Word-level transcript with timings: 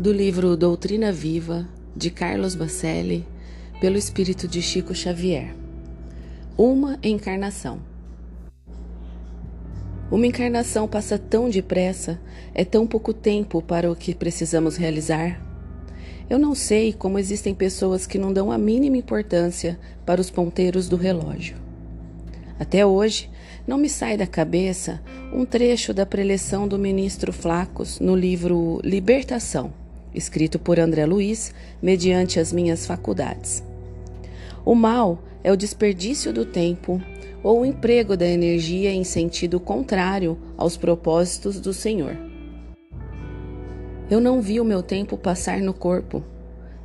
do 0.00 0.14
livro 0.14 0.56
Doutrina 0.56 1.12
Viva, 1.12 1.68
de 1.94 2.08
Carlos 2.08 2.54
Bacelli, 2.54 3.28
pelo 3.82 3.98
espírito 3.98 4.48
de 4.48 4.62
Chico 4.62 4.94
Xavier. 4.94 5.54
Uma 6.56 6.98
encarnação. 7.02 7.80
Uma 10.10 10.26
encarnação 10.26 10.88
passa 10.88 11.18
tão 11.18 11.50
depressa, 11.50 12.18
é 12.54 12.64
tão 12.64 12.86
pouco 12.86 13.12
tempo 13.12 13.60
para 13.60 13.92
o 13.92 13.94
que 13.94 14.14
precisamos 14.14 14.78
realizar. 14.78 15.38
Eu 16.30 16.38
não 16.38 16.54
sei 16.54 16.94
como 16.94 17.18
existem 17.18 17.54
pessoas 17.54 18.06
que 18.06 18.16
não 18.16 18.32
dão 18.32 18.50
a 18.50 18.56
mínima 18.56 18.96
importância 18.96 19.78
para 20.06 20.18
os 20.18 20.30
ponteiros 20.30 20.88
do 20.88 20.96
relógio. 20.96 21.58
Até 22.58 22.86
hoje, 22.86 23.30
não 23.66 23.76
me 23.76 23.90
sai 23.90 24.16
da 24.16 24.26
cabeça 24.26 25.02
um 25.30 25.44
trecho 25.44 25.92
da 25.92 26.06
preleção 26.06 26.66
do 26.66 26.78
ministro 26.78 27.34
Flacos 27.34 28.00
no 28.00 28.16
livro 28.16 28.80
Libertação 28.82 29.78
escrito 30.14 30.58
por 30.58 30.78
André 30.78 31.06
Luiz, 31.06 31.54
mediante 31.82 32.40
as 32.40 32.52
minhas 32.52 32.86
faculdades. 32.86 33.62
O 34.64 34.74
mal 34.74 35.22
é 35.42 35.50
o 35.50 35.56
desperdício 35.56 36.32
do 36.32 36.44
tempo 36.44 37.00
ou 37.42 37.60
o 37.60 37.66
emprego 37.66 38.16
da 38.16 38.26
energia 38.26 38.92
em 38.92 39.04
sentido 39.04 39.58
contrário 39.58 40.38
aos 40.56 40.76
propósitos 40.76 41.58
do 41.58 41.72
Senhor. 41.72 42.16
Eu 44.10 44.20
não 44.20 44.42
vi 44.42 44.60
o 44.60 44.64
meu 44.64 44.82
tempo 44.82 45.16
passar 45.16 45.60
no 45.60 45.72
corpo. 45.72 46.22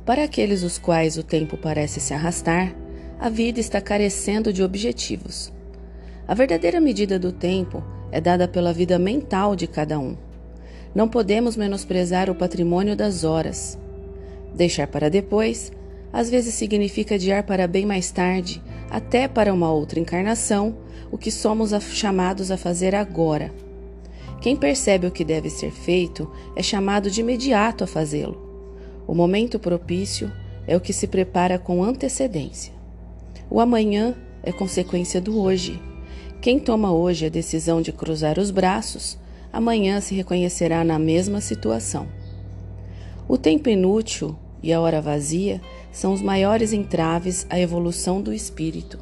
Para 0.04 0.24
aqueles 0.24 0.62
os 0.62 0.78
quais 0.78 1.18
o 1.18 1.22
tempo 1.22 1.56
parece 1.56 2.00
se 2.00 2.14
arrastar, 2.14 2.74
a 3.18 3.28
vida 3.28 3.58
está 3.58 3.80
carecendo 3.80 4.52
de 4.52 4.62
objetivos. 4.62 5.52
A 6.28 6.34
verdadeira 6.34 6.80
medida 6.80 7.18
do 7.18 7.32
tempo 7.32 7.82
é 8.12 8.20
dada 8.20 8.46
pela 8.46 8.72
vida 8.72 8.98
mental 8.98 9.56
de 9.56 9.66
cada 9.66 9.98
um. 9.98 10.16
Não 10.96 11.06
podemos 11.06 11.58
menosprezar 11.58 12.30
o 12.30 12.34
patrimônio 12.34 12.96
das 12.96 13.22
horas. 13.22 13.78
Deixar 14.54 14.86
para 14.86 15.10
depois, 15.10 15.70
às 16.10 16.30
vezes 16.30 16.54
significa 16.54 17.16
adiar 17.16 17.42
para 17.42 17.66
bem 17.66 17.84
mais 17.84 18.10
tarde, 18.10 18.62
até 18.88 19.28
para 19.28 19.52
uma 19.52 19.70
outra 19.70 20.00
encarnação, 20.00 20.74
o 21.10 21.18
que 21.18 21.30
somos 21.30 21.72
chamados 21.92 22.50
a 22.50 22.56
fazer 22.56 22.94
agora. 22.94 23.52
Quem 24.40 24.56
percebe 24.56 25.06
o 25.06 25.10
que 25.10 25.22
deve 25.22 25.50
ser 25.50 25.70
feito 25.70 26.30
é 26.56 26.62
chamado 26.62 27.10
de 27.10 27.20
imediato 27.20 27.84
a 27.84 27.86
fazê-lo. 27.86 28.40
O 29.06 29.14
momento 29.14 29.58
propício 29.58 30.32
é 30.66 30.74
o 30.74 30.80
que 30.80 30.94
se 30.94 31.06
prepara 31.06 31.58
com 31.58 31.84
antecedência. 31.84 32.72
O 33.50 33.60
amanhã 33.60 34.14
é 34.42 34.50
consequência 34.50 35.20
do 35.20 35.38
hoje. 35.38 35.78
Quem 36.40 36.58
toma 36.58 36.90
hoje 36.90 37.26
a 37.26 37.28
decisão 37.28 37.82
de 37.82 37.92
cruzar 37.92 38.38
os 38.38 38.50
braços 38.50 39.18
amanhã 39.52 40.00
se 40.00 40.14
reconhecerá 40.14 40.84
na 40.84 40.98
mesma 40.98 41.40
situação. 41.40 42.06
O 43.28 43.36
tempo 43.36 43.68
inútil 43.68 44.36
e 44.62 44.72
a 44.72 44.80
hora 44.80 45.00
vazia 45.00 45.60
são 45.92 46.12
os 46.12 46.22
maiores 46.22 46.72
entraves 46.72 47.46
à 47.48 47.58
evolução 47.58 48.20
do 48.20 48.32
espírito. 48.32 48.98